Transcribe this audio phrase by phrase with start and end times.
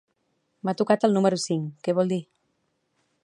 [0.69, 2.21] M'ha tocat el número cinc, què vol dir?